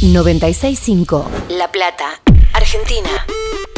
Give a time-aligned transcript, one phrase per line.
[0.00, 2.20] 965 La Plata,
[2.52, 3.08] Argentina.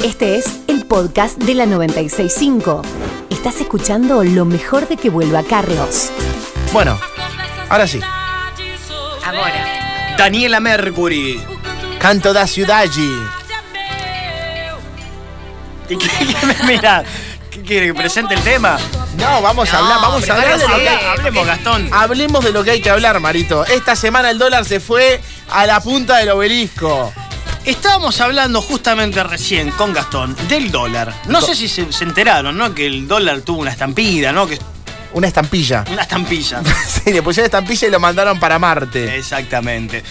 [0.04, 2.82] Este es el podcast de la 965.
[3.30, 6.10] Estás escuchando lo mejor de que vuelva Carlos.
[6.74, 7.00] Bueno,
[7.70, 8.00] ahora sí.
[9.24, 10.14] Ahora.
[10.18, 11.40] Daniela Mercury.
[11.98, 12.84] Canto da ciudad
[15.88, 15.96] ¿Qué
[17.70, 18.78] quiere que presente el tema?
[19.16, 20.88] No, vamos a No, hablar, vamos a hablar de lo que.
[20.88, 21.88] Hablemos, Gastón.
[21.92, 23.64] Hablemos de lo que hay que hablar, Marito.
[23.64, 27.12] Esta semana el dólar se fue a la punta del obelisco.
[27.64, 31.14] Estábamos hablando justamente recién con Gastón del dólar.
[31.26, 32.74] No sé si se, se enteraron, ¿no?
[32.74, 34.48] Que el dólar tuvo una estampida, ¿no?
[34.48, 34.58] Que
[35.12, 35.84] Una estampilla.
[35.92, 36.62] una estampilla.
[37.04, 39.16] Sí, le pusieron estampilla y lo mandaron para Marte.
[39.16, 40.02] Exactamente.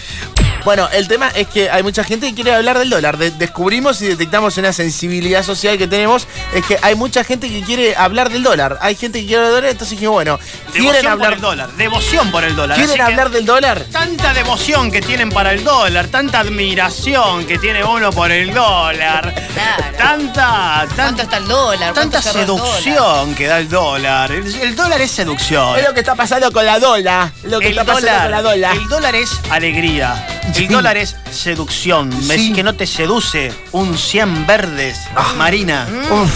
[0.64, 3.16] Bueno, el tema es que hay mucha gente que quiere hablar del dólar.
[3.16, 6.26] De- descubrimos y detectamos una sensibilidad social que tenemos.
[6.54, 8.78] Es que hay mucha gente que quiere hablar del dólar.
[8.80, 10.38] Hay gente que quiere hablar del dólar, entonces dije, bueno,
[10.72, 11.70] quieren Devoción hablar, el dólar.
[11.72, 12.76] Devoción por el dólar.
[12.76, 13.84] ¿quieren Así hablar del dólar?
[13.90, 19.34] Tanta devoción que tienen para el dólar, tanta admiración que tiene uno por el dólar,
[19.54, 19.84] Claro.
[19.98, 21.94] tanta, ¿Cuánto tanta, está el dólar?
[21.94, 22.46] ¿Cuánto tanta dólar?
[22.64, 24.30] seducción que da el dólar.
[24.32, 25.78] El, el dólar es seducción.
[25.78, 27.32] Es lo que está pasando con la dólar.
[27.44, 28.76] Lo que El está pasando con la dólar.
[28.76, 30.26] el dólar es alegría.
[30.54, 30.64] Sí.
[30.66, 32.08] El dólar es seducción.
[32.08, 32.28] Me Sí.
[32.28, 34.98] decís que no te seduce un 100 verdes,
[35.36, 35.86] Marina.
[36.10, 36.30] Uf,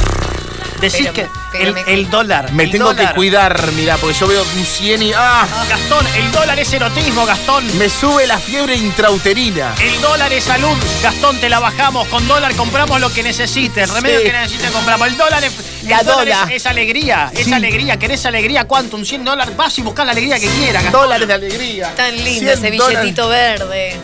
[0.80, 1.26] Decís Pero- que
[1.58, 2.52] pero el, me- el dólar.
[2.52, 5.12] me el tengo dólar- que cuidar, mira, porque yo veo un 100 y.
[5.14, 5.47] ¡Ah!
[5.69, 7.64] Gastón, el dólar es erotismo, Gastón.
[7.78, 9.75] Me sube la fiebre intrauterina.
[9.80, 12.08] El dólar es salud, Gastón, te la bajamos.
[12.08, 13.91] Con dólar compramos lo que necesites.
[13.91, 14.27] Remedio Sí.
[14.27, 15.08] que necesites compramos.
[15.08, 15.52] El dólar es,
[15.84, 16.50] La el dólar dólar.
[16.50, 17.52] es, es alegría, es Sí.
[17.52, 17.97] alegría.
[17.98, 18.64] ¿Querés alegría?
[18.64, 18.97] ¿Cuánto?
[18.97, 19.56] Un 100 dólares.
[19.56, 21.02] Vas y buscás la alegría que quieras, Gastón.
[21.02, 21.94] Dólares de alegría.
[21.94, 23.00] Tan lindo 100 ese dólares.
[23.00, 23.97] billetito verde.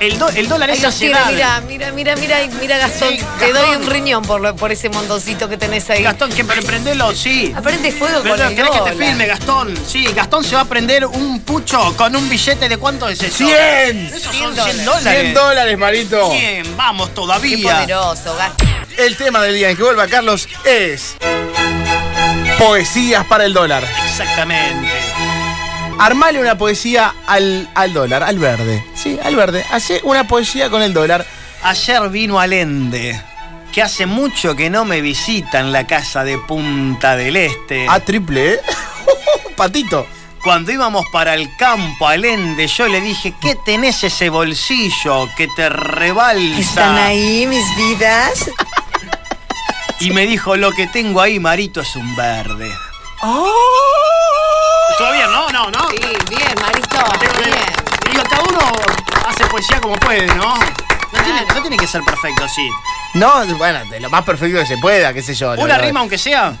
[0.00, 1.26] El, do- el dólar es ansiedad.
[1.30, 3.10] mira, mira, mira, mira, mira, Gastón.
[3.10, 3.52] Sí, Te Gastón.
[3.52, 6.02] doy un riñón por, lo- por ese montoncito que tenés ahí.
[6.02, 7.52] Gastón, que prendelo, sí.
[7.54, 9.74] Aprende fuego Pero con el ¿Querés que te filme, Gastón?
[9.86, 13.36] Sí, Gastón se va a prender un pucho con un billete de cuánto es eso.
[13.36, 14.06] 100.
[14.06, 14.84] Esos son 100 100 dólares.
[14.86, 15.20] dólares.
[15.20, 16.30] 100 dólares, Marito.
[16.30, 17.74] Bien, vamos Qué todavía.
[17.74, 18.68] poderoso, Gastón.
[18.96, 21.16] El tema del día en que vuelva Carlos es.
[22.58, 23.86] Poesías para el dólar.
[24.04, 24.88] Exactamente.
[25.98, 28.84] Armale una poesía al, al dólar, al verde.
[28.94, 29.64] Sí, al verde.
[29.70, 31.26] Hace una poesía con el dólar.
[31.62, 33.20] Ayer vino Alende,
[33.72, 37.86] que hace mucho que no me visita en la casa de Punta del Este.
[37.88, 38.60] A triple, ¿eh?
[39.56, 40.06] Patito.
[40.42, 45.68] Cuando íbamos para el campo Alende, yo le dije, ¿qué tenés ese bolsillo que te
[45.68, 46.58] rebalsa?
[46.58, 48.50] ¿Están ahí mis vidas?
[50.00, 52.70] Y me dijo, lo que tengo ahí, Marito, es un verde.
[55.00, 55.48] ¿Estuvo bien, no?
[55.48, 55.88] No, no.
[55.92, 55.96] Sí,
[56.28, 56.98] bien, Marito.
[57.42, 57.56] Bien.
[58.12, 58.58] Digo, cada uno
[59.26, 60.54] hace poesía como puede, ¿no?
[61.12, 62.68] No tiene, no tiene que ser perfecto, sí.
[63.14, 65.52] No, bueno, de lo más perfecto que se pueda, qué sé yo.
[65.52, 66.52] Una lo- rima, aunque sea.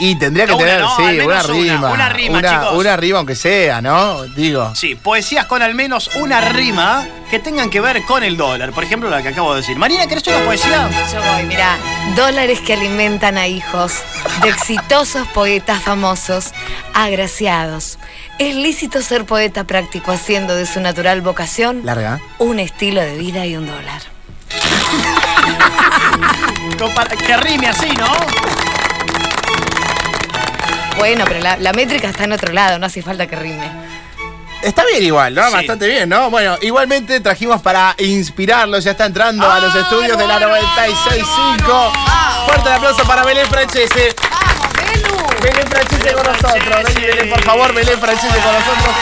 [0.00, 1.90] Y tendría que Una, tener, no, sí, al menos una una, rima.
[1.92, 2.72] una rima, una, chicos.
[2.78, 4.22] una rima, aunque sea, ¿no?
[4.22, 4.72] Digo.
[4.74, 8.72] Sí, poesías con al menos una rima que tengan que ver con el dólar.
[8.72, 9.76] Por ejemplo, la que acabo de decir.
[9.76, 10.88] Marina, ¿querés una poesía?
[11.12, 11.76] Yo voy, mirá.
[12.14, 13.94] Dólares que alimentan a hijos
[14.42, 16.52] de exitosos poetas famosos,
[16.94, 17.98] agraciados.
[18.38, 22.20] ¿Es lícito ser poeta práctico haciendo de su natural vocación Larga.
[22.38, 24.02] un estilo de vida y un dólar?
[27.26, 28.06] Que rime así, ¿no?
[30.98, 33.70] Bueno, pero la, la métrica está en otro lado, no hace falta que rime.
[34.62, 35.46] Está bien igual, ¿no?
[35.46, 35.52] Sí.
[35.54, 36.30] Bastante bien, ¿no?
[36.30, 40.48] Bueno, igualmente trajimos para inspirarlos, ya está entrando a los ¡Ah, estudios de la no,
[40.48, 41.66] no, 96.5.
[41.66, 41.92] no,
[42.46, 44.14] Fuerte el aplauso para Belén Francese.
[44.20, 45.16] ¡Vamos, Belu!
[45.42, 46.94] Belén Francese con nosotros.
[46.94, 48.94] Belén, por favor, Belén Francese con nosotros.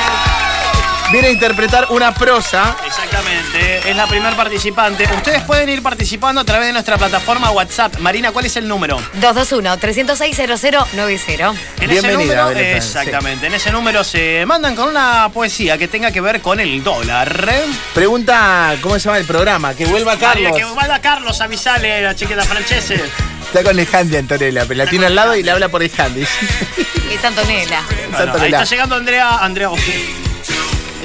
[1.13, 2.77] Viene a interpretar una prosa.
[2.85, 5.05] Exactamente, es la primer participante.
[5.15, 7.99] Ustedes pueden ir participando a través de nuestra plataforma WhatsApp.
[8.01, 8.99] Marina, ¿cuál es el número?
[9.21, 11.55] 221-306-0090.
[11.81, 16.11] En Bienvenida, ese número, exactamente, en ese número se mandan con una poesía que tenga
[16.11, 17.51] que ver con el dólar.
[17.95, 19.75] Pregunta, ¿cómo se llama el programa?
[19.75, 20.57] Que vuelva María, Carlos.
[20.57, 23.01] que vaya Carlos, avisale a la chiquita francese.
[23.47, 25.93] Está con el handy Antonella, pero la tiene al lado y le habla por el
[25.97, 26.23] handy.
[26.23, 27.83] Es Antonella.
[27.89, 28.63] Bueno, ahí Antonella.
[28.63, 29.37] está llegando Andrea.
[29.37, 29.69] Andrea.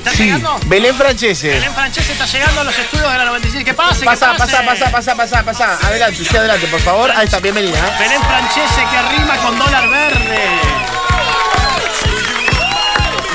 [0.01, 0.59] ¿Está Sí, llegando?
[0.66, 1.50] Belén Francese.
[1.50, 3.64] Belén Francese está llegando a los estudios de la 96.
[3.64, 4.03] ¿Qué pasa?
[4.03, 4.52] Pasa, ¿Qué pase?
[4.58, 5.43] pasa, pasa, pasa, pasa,
[5.78, 5.87] pasa.
[5.87, 7.11] Adelante, sí, adelante, por favor.
[7.11, 7.78] Ahí está, bienvenida.
[7.78, 7.91] ¿eh?
[7.99, 10.40] Belén Francese que rima con dólar verde.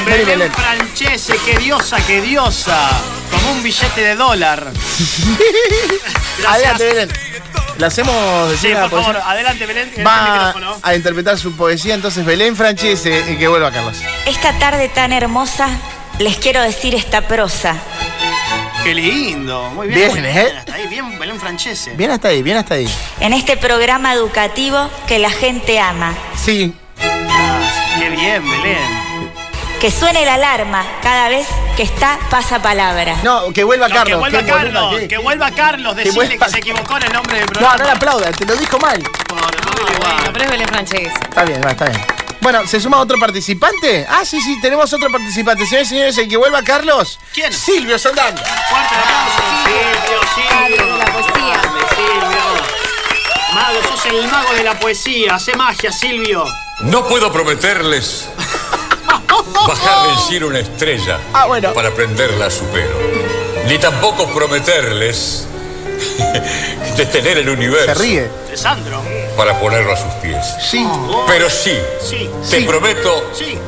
[0.04, 0.52] Belén Belén.
[0.52, 2.76] Francese, qué diosa, qué diosa.
[3.30, 4.72] Como un billete de dólar.
[6.48, 7.12] Adelante, Belén.
[7.78, 9.30] Le hacemos decir Sí, por favor, poesía?
[9.30, 9.92] adelante, Belén.
[9.96, 13.98] el Va a interpretar su poesía entonces Belén Francese y que vuelva Carlos.
[14.24, 15.68] Esta tarde tan hermosa,
[16.18, 17.76] les quiero decir esta prosa.
[18.82, 19.70] Qué lindo.
[19.74, 20.12] Muy bien.
[20.12, 20.52] Bien, muy ¿eh?
[20.58, 21.92] Hasta ahí, bien, Belén Francese.
[21.94, 22.88] Bien hasta ahí, bien hasta ahí.
[23.20, 26.14] En este programa educativo que la gente ama.
[26.36, 26.74] Sí,
[27.28, 27.60] Ah,
[27.98, 29.32] qué bien, Belén.
[29.80, 31.46] que suene la alarma cada vez
[31.76, 33.16] que está pasapalabra.
[33.22, 34.16] No, que vuelva No, Carlos.
[34.16, 37.46] que vuelva Carlos, que vuelva Carlos, decirle vuelva- que se equivocó en el nombre del
[37.46, 37.76] No, programa.
[37.78, 39.02] no le aplauda, te lo dijo mal.
[39.02, 41.08] Por- por- Bueno, pero es Belén Francés.
[41.22, 42.00] Está bien, va, está bien.
[42.40, 44.06] Bueno, ¿se suma otro participante?
[44.08, 45.64] Ah, sí, sí, tenemos otro participante.
[45.66, 47.18] Señores y señores, el que vuelva Carlos.
[47.34, 47.52] ¿Quién?
[47.52, 48.36] Silvio Soldán.
[48.36, 49.42] Fuerte aplauso.
[49.64, 50.20] Silvio,
[50.76, 50.96] Silvio.
[50.96, 51.60] La poesía.
[51.96, 52.44] Silvio.
[53.54, 55.34] Mago, sos el mago de la poesía.
[55.34, 56.44] Hace magia, Silvio.
[56.80, 58.28] No puedo prometerles
[59.66, 61.72] bajar del cielo una estrella Ah, bueno.
[61.72, 62.96] para prenderla a su pelo.
[63.66, 65.46] Ni tampoco prometerles
[66.96, 68.30] detener el universo Se ríe.
[68.50, 69.02] De Sandro.
[69.36, 70.44] Para ponerlo a sus pies.
[70.60, 70.86] Sí.
[71.26, 72.30] Pero sí, Sí.
[72.50, 72.64] te Sí.
[72.64, 73.58] prometo, Sí.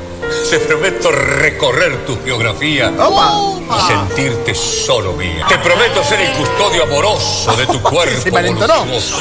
[0.50, 3.76] Te prometo recorrer tu geografía Opa.
[3.76, 5.46] y sentirte solo mía.
[5.48, 9.16] Te prometo ser el custodio amoroso de tu cuerpo Se voluptuoso,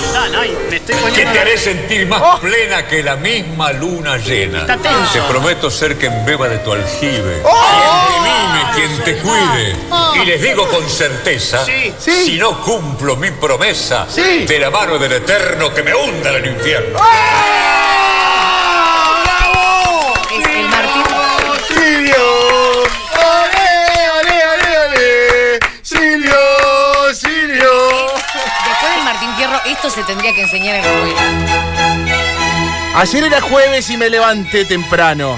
[0.70, 1.32] me estoy que poniendo.
[1.34, 2.40] te haré sentir más Oh.
[2.40, 4.62] plena que la misma luna llena.
[4.62, 5.14] Está tenso.
[5.14, 7.66] Te prometo ser quien beba de tu aljibe, Oh.
[8.08, 9.76] quien te mime, quien te cuide.
[10.22, 11.94] Y les digo con certeza, Sí.
[12.00, 12.26] Sí.
[12.26, 14.46] si no cumplo mi promesa, Sí.
[14.46, 17.00] de la mano del Eterno que me hunda en el infierno.
[29.66, 31.22] Esto se tendría que enseñar en la escuela.
[32.96, 35.38] Ayer era jueves y me levanté temprano.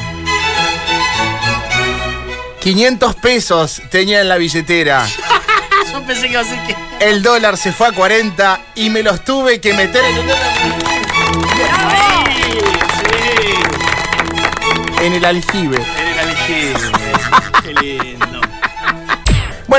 [2.61, 5.05] 500 pesos tenía en la billetera.
[5.91, 6.75] Yo pensé que iba a decir que.
[7.05, 10.25] El dólar se fue a 40 y me los tuve que meter en el,
[15.05, 15.98] en el aljibe.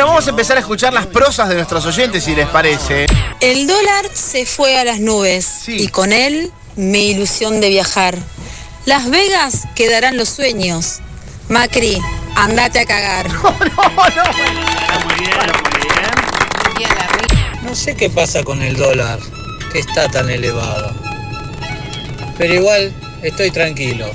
[0.00, 3.05] Bueno, vamos a empezar a escuchar las prosas de nuestros oyentes, si les parece.
[3.38, 5.76] El dólar se fue a las nubes Sí.
[5.79, 8.17] y con él mi ilusión de viajar.
[8.87, 11.00] Las Vegas quedarán los sueños.
[11.50, 12.00] Macri,
[12.35, 13.26] andate a cagar.
[13.26, 13.35] Era
[15.05, 16.81] muy bien, muy bien.
[16.81, 19.19] Y a la ri- No sé qué pasa con el dólar,
[19.70, 20.94] que está tan elevado.
[22.38, 24.11] Pero igual estoy tranquilo,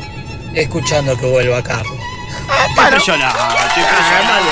[0.55, 1.94] escuchando que vuelva Carlos.
[2.49, 3.37] Estoy impresionado,
[3.67, 4.45] estoy impresionado.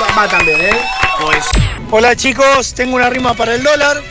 [0.00, 0.80] va, va también, ¿eh?
[1.20, 1.44] Pues,
[1.90, 4.02] Hola chicos, tengo una rima para el dólar.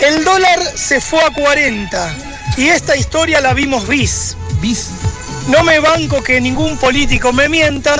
[0.00, 2.14] El dólar se fue a 40
[2.56, 4.36] y esta historia la vimos bis.
[4.60, 4.90] Bis.
[5.48, 7.96] No me banco que ningún político me mienta.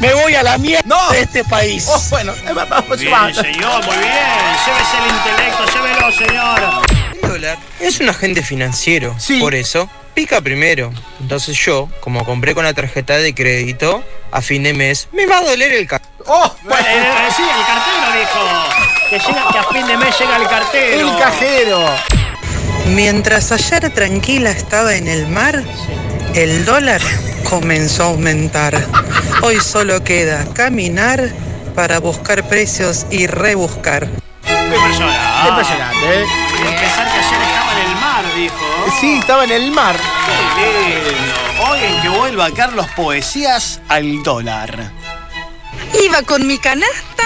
[0.00, 1.10] Me voy a la mierda No.
[1.10, 1.86] de este país.
[1.88, 3.32] Oh, bueno, eh, va- vamos, bien, va.
[3.32, 4.12] señor, muy bien.
[4.66, 6.60] Llévese el intelecto, llévelo, señor.
[7.22, 9.14] El dólar es un agente financiero.
[9.18, 9.40] Sí.
[9.40, 10.90] Por eso, pica primero.
[11.20, 14.02] Entonces yo, como compré con la tarjeta de crédito,
[14.32, 16.00] a fin de mes, me va a doler el ca...
[16.26, 19.10] Oh, Bueno, bueno, eh, sí, el cartero dijo.
[19.10, 21.10] Que, llega, que a fin de mes llega el cartero.
[21.10, 21.84] el cajero.
[22.94, 25.62] Mientras ayer tranquila estaba en el mar,
[26.34, 27.02] el dólar
[27.48, 28.74] comenzó a aumentar.
[29.42, 31.30] Hoy solo queda caminar
[31.74, 34.08] para buscar precios y rebuscar.
[34.46, 35.48] Qué impresionante.
[35.48, 36.24] Impresionante, ¿eh?
[36.80, 37.45] Pensar que ayer
[38.26, 38.54] mar, dijo.
[39.00, 39.96] Sí, estaba en el mar.
[40.56, 41.68] Qué lindo.
[41.70, 44.90] Hoy en que vuelva Carlos Poesías al dólar.
[46.04, 47.24] Iba con mi canasta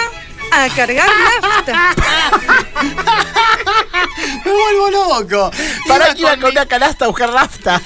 [0.51, 1.09] a cargar
[1.41, 1.93] nafta.
[4.45, 5.51] Me vuelvo loco.
[5.87, 7.81] Para Iba que iba con con mi- una canasta a buscar nafta.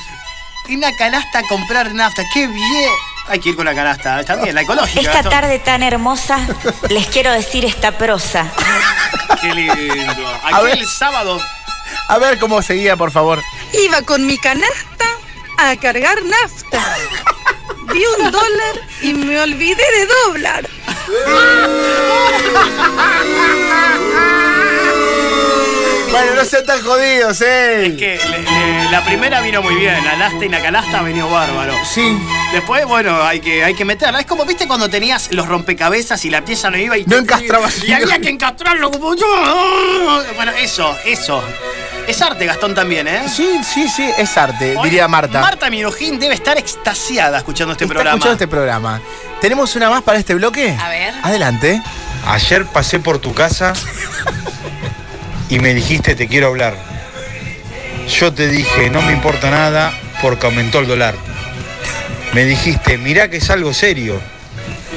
[0.67, 2.23] y una canasta a comprar nafta.
[2.33, 2.89] ¡Qué bien!
[3.27, 4.19] Hay que ir con la canasta.
[4.19, 4.99] Está bien, la ecológica.
[5.01, 6.39] Esta tarde tan hermosa,
[6.89, 8.45] les quiero decir esta prosa.
[9.41, 10.27] ¡Qué lindo!
[10.43, 10.77] A Aquí ver.
[10.79, 11.39] el sábado.
[12.07, 13.41] A ver cómo seguía, por favor.
[13.73, 15.05] Iba con mi canasta
[15.57, 16.95] a cargar nafta.
[17.93, 20.69] Vi un dólar y me olvidé de doblar.
[26.11, 27.87] Bueno, no sean tan jodidos, ¿eh?
[27.87, 30.01] Es que le- le- la primera vino muy bien.
[30.05, 31.73] La lasta y la canasta venido bárbaro.
[31.93, 32.17] Sí.
[32.53, 34.21] Después, bueno, hay que, hay que meterla.
[34.21, 37.03] Es como, viste, cuando tenías los rompecabezas y la pieza no iba y...
[37.05, 37.83] No encastrabas.
[37.83, 40.23] Y había que encastrarlo como yo.
[40.37, 41.43] Bueno, eso, eso.
[42.07, 43.23] Es arte, Gastón, también, ¿eh?
[43.33, 45.41] Sí, sí, sí, es arte, Hoy, diría Marta.
[45.41, 48.15] Marta Minujín debe estar extasiada escuchando este Está programa.
[48.15, 49.01] escuchando este programa.
[49.41, 50.75] ¿Tenemos una más para este bloque?
[50.79, 51.13] A ver.
[51.23, 51.81] Adelante.
[52.27, 53.73] Ayer pasé por tu casa
[55.49, 56.75] y me dijiste te quiero hablar.
[58.19, 61.15] Yo te dije no me importa nada porque aumentó el dólar.
[62.33, 64.21] Me dijiste mirá que es algo serio.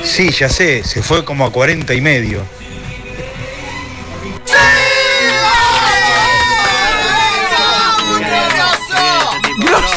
[0.04, 2.44] Sí, ya sé, se fue como a 40 y medio.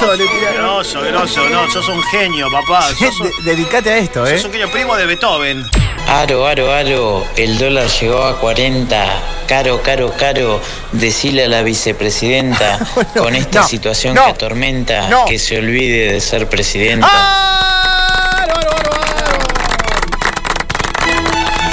[0.01, 1.11] grosso, le.
[1.11, 2.81] Grosso, no, sos un genio, papá.
[2.99, 4.37] Sos dedicate a esto, ¿eh?
[4.37, 5.65] Sos un genio primo de Beethoven.
[6.07, 9.21] Aro, aro, aro, el dólar llegó a 40.
[9.47, 12.79] Caro, caro, caro, decile a la vicepresidenta
[13.17, 17.07] con esta situación que atormenta que se olvide de ser presidenta.
[17.09, 19.35] Ah, ¡Aro, aro, aro, aro!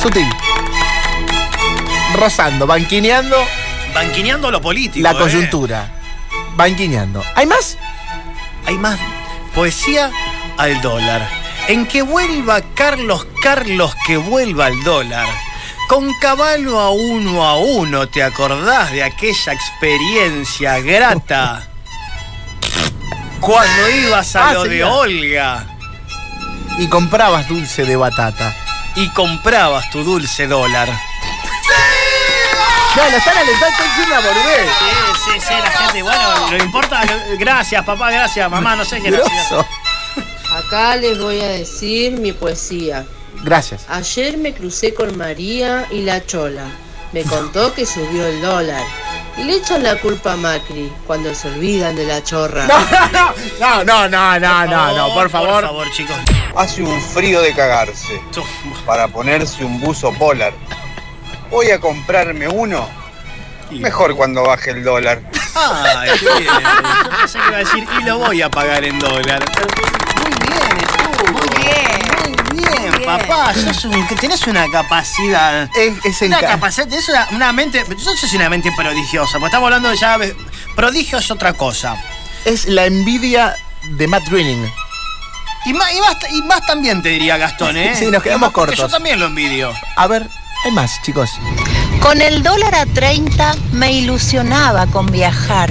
[0.03, 0.29] Sutil.
[2.15, 3.37] Rozando, banquineando.
[3.95, 5.03] Banquineando lo político.
[5.03, 5.19] La eh.
[5.19, 5.85] coyuntura.
[5.85, 5.99] Eh.
[6.57, 7.23] Banquineando.
[7.35, 7.79] ¿Hay más?
[8.69, 9.01] Hay más
[9.55, 10.11] poesía
[10.59, 11.27] al dólar.
[11.69, 15.27] En que vuelva Carlos Carlos, que vuelva al dólar.
[15.89, 21.67] Con caballo a uno a uno, ¿te acordás de aquella experiencia grata?
[23.41, 24.85] Cuando ibas a Ah, lo de.
[24.85, 25.65] Olga
[26.79, 28.55] Y comprabas dulce de batata.
[28.97, 30.91] y comprabas tu dulce dólar.
[32.99, 34.69] No, lo están alentando, diciendo una boludez.
[34.79, 37.05] Sí, sí, sí, la gente, bueno, lo importa.
[37.05, 39.11] lo- Gracias, papá, gracias, mamá, no sé qué.
[39.11, 39.65] Grosso.
[40.53, 43.07] Acá les voy a decir mi poesía.
[43.45, 43.85] Gracias.
[43.89, 46.65] Ayer me crucé con María y la Chola.
[47.13, 48.83] Me contó que subió el dólar.
[49.37, 52.67] Y le echan la culpa a Macri cuando se olvidan de la chorra.
[53.61, 55.61] No, no, no, no, no, no, por favor.
[55.61, 56.17] Por favor, chicos.
[56.57, 58.21] Hace un frío de cagarse.
[58.85, 60.53] Para ponerse un buzo polar.
[61.51, 62.89] Voy a comprarme uno.
[63.71, 65.21] Mejor cuando baje el dólar.
[65.55, 66.55] Ay, qué bien.
[66.55, 69.43] Yo pensé que iba a decir, y lo voy a pagar en dólar.
[70.23, 71.33] Muy bien, estuvo.
[71.33, 72.37] Muy bien.
[72.55, 73.53] Muy bien, papá.
[73.55, 75.69] Sos un, que tenés una capacidad.
[75.77, 77.85] Es, es Una enca- capacidad, tenés una, una mente.
[77.89, 80.19] Yo soy una mente prodigiosa, porque estamos hablando de ya.
[80.75, 81.97] Prodigio es otra cosa.
[82.45, 83.55] es la envidia
[83.91, 84.67] de Matt Groening.
[85.67, 87.95] Y más, y más, y más también te diría Gastón, ¿eh?
[87.95, 88.79] Sí, nos Y quedamos más porque cortos.
[88.79, 89.75] Yo también lo envidio.
[89.97, 90.27] A ver,
[90.65, 91.31] hay más, chicos.
[92.01, 95.71] Con el dólar a 30 me ilusionaba con viajar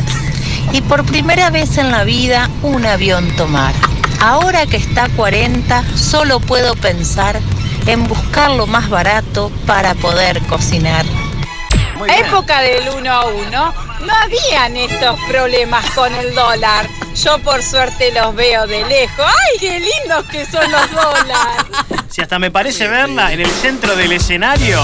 [0.71, 3.73] y por primera vez en la vida un avión tomar.
[4.19, 7.39] Ahora que está a 40, solo puedo pensar
[7.85, 11.05] en buscar lo más barato para poder cocinar.
[12.07, 16.87] Época del 1 a 1, no habían estos problemas con el dólar.
[17.15, 19.25] Yo por suerte los veo de lejos.
[19.25, 21.65] ¡Ay, qué lindos que son los dólares!
[22.09, 24.81] Si hasta me parece verla en el centro del escenario.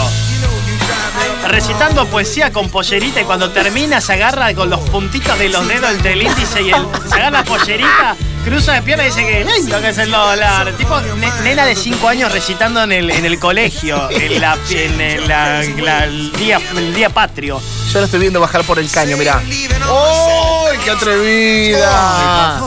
[1.48, 5.91] Recitando poesía con pollerita y cuando termina se agarra con los puntitos de los dedos
[5.91, 6.86] entre el índice y el.
[7.10, 10.71] Se agarra la pollerita, cruza de pierna y dice que lindo que es el dólar.
[10.73, 15.01] Tipo ne- nena de 5 años recitando en el, en el colegio, en, la, en
[15.01, 17.62] el, la- la- el día, el día patrio.
[17.91, 19.41] Yo lo estoy viendo bajar por el caño, mirá.
[19.47, 22.62] ¡Uy, qué atrevida!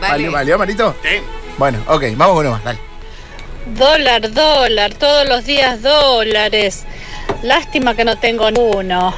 [0.00, 0.94] ¿Valió, valió, Marito?
[1.02, 1.20] Sí.
[1.56, 2.78] Bueno, ok, vamos con uno más, dale.
[3.66, 6.84] Dólar, dólar, todos los días dólares.
[7.42, 9.14] Lástima que no tengo uno.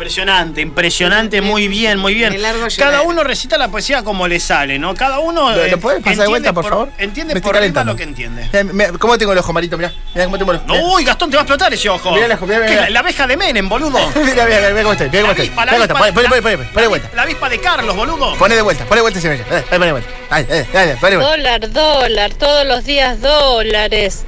[0.00, 2.34] Impresionante, impresionante, muy bien, muy bien.
[2.78, 4.94] Cada uno recita la poesía como le sale, ¿no?
[4.94, 5.54] Cada uno.
[5.54, 6.88] ¿Lo, eh, lo puedes pasar de entiende vuelta, por, favor?
[6.96, 8.48] Entiende Me por arriba lo que entiende.
[8.50, 9.76] Mirá, mirá, ¿Cómo tengo el ojo, Marito?
[9.76, 10.94] Mirá, mirá cómo tengo el ojo.
[10.94, 12.12] Uy, Gastón, te va a explotar ese ojo.
[12.12, 12.84] Mirá el ojo, mirá, mirá, ¿Qué, mirá.
[12.84, 13.98] la, la abeja de Menem, boludo.
[14.24, 15.46] Mirá, mirá, mirá cómo estoy, mirá cómo La estoy.
[15.46, 16.12] avispa, la Mirá cómo avispa, estoy.
[16.12, 17.10] Poné, la- poné, vuelta.
[17.14, 18.36] La avispa de Carlos, boludo.
[18.38, 19.38] Poné de vuelta, poné de vuelta, señor.
[19.50, 20.10] Dale, poné de vuelta.
[20.30, 21.36] Dale, dale, dale, poné de vuelta.
[21.36, 24.24] Dólar, dólar, todos los días dólares.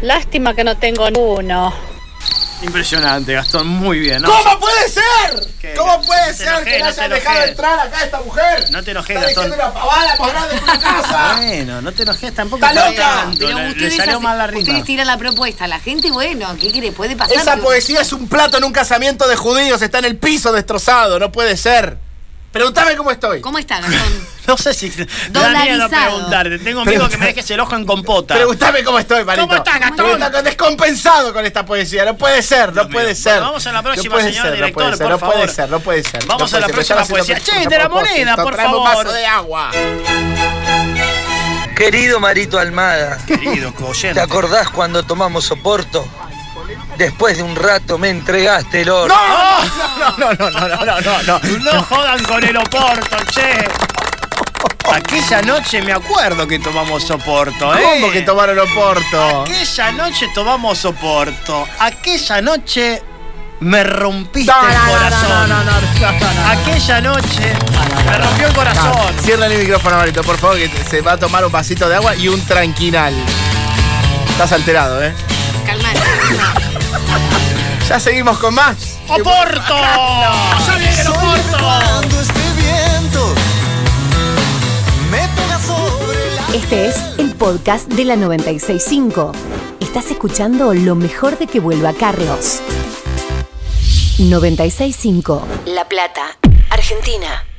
[0.00, 1.89] Lástima que no tengo uno.
[2.62, 4.20] Impresionante, Gastón, muy bien.
[4.20, 4.28] ¿no?
[4.30, 5.46] ¿Cómo puede ser?
[5.60, 5.72] ¿Qué?
[5.74, 8.20] ¿Cómo puede No ser enojes, que no no te se ha dejado entrar acá esta
[8.20, 8.70] mujer?
[8.70, 9.44] No te enojes, Está Gastón.
[9.50, 11.34] diciendo una pavada más grande que una casa.
[11.36, 12.66] Bueno, no te enojes tampoco.
[12.66, 13.26] ¡Está loca!
[13.38, 14.60] Pero le- le, ustedes, salió hacen- mal la rima.
[14.60, 15.66] ustedes tiran la propuesta.
[15.66, 16.92] La gente, bueno, ¿qué quiere?
[16.92, 17.36] Puede pasar.
[17.36, 21.18] Esa poesía es un plato en un casamiento de judíos, está en el piso destrozado,
[21.18, 21.96] no puede ser.
[22.52, 23.40] Pregúntame cómo estoy.
[23.40, 24.28] ¿Cómo está, Gastón?
[24.46, 24.88] No sé si.
[25.30, 25.88] Da miedo Dolarizado.
[26.16, 26.58] preguntarte.
[26.58, 28.34] Tengo miedo que me dejes el ojo en compota.
[28.34, 29.46] Pregúntame cómo estoy, Marito.
[29.46, 29.96] ¿Cómo estás, Gastón?
[30.06, 33.34] Pregunta- descompensado con esta poesía, no puede ser, no puede ser.
[33.34, 35.18] Bueno, vamos a la próxima, no puede señor ser, director, no puede ser, por no
[35.20, 35.54] puede favor.
[35.54, 36.26] ser, no puede ser.
[36.26, 37.40] Vamos no a la puede ser, próxima poesía.
[37.40, 38.82] Che, de la moneda, por un favor.
[38.96, 39.70] vaso de agua.
[41.76, 44.14] Querido Marito Almada, Querido oyente.
[44.14, 46.06] ¿te acordás cuando tomamos Oporto?
[47.00, 49.14] Después de un rato me entregaste el oro.
[49.14, 51.40] No, no, no, no, no, no, no, no.
[51.72, 53.66] No jodan con el Oporto, che.
[54.92, 57.80] Aquella noche me acuerdo que tomamos Oporto, ¿eh?
[58.00, 59.44] ¿Cómo que tomaron Oporto?
[59.44, 61.66] Aquella noche tomamos Oporto.
[61.78, 63.02] Aquella noche
[63.60, 65.28] me rompiste No, no, el no, corazón.
[65.30, 65.80] no, no, no, no,
[66.12, 66.48] no, no.
[66.50, 67.54] Aquella noche
[68.04, 69.14] me rompió el corazón.
[69.22, 72.14] Cierra el micrófono, Marito, por favor, que se va a tomar un vasito de agua
[72.14, 73.14] y un tranquinal.
[74.32, 75.14] Estás alterado, ¿eh?
[75.64, 76.00] Calmate.
[77.90, 79.00] Ya seguimos con más.
[79.08, 79.74] ¡Oporto!
[80.64, 81.58] ¡Ya viene el Oporto!
[86.54, 89.32] Este es el podcast de la 965.
[89.80, 92.60] Estás escuchando lo mejor de que vuelva Carlos.
[94.20, 95.44] 965.
[95.66, 96.38] La Plata,
[96.70, 97.49] Argentina.